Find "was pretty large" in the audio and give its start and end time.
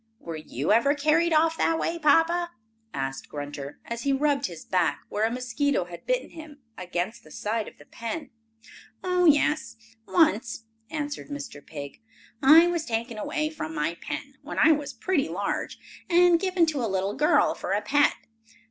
14.71-15.77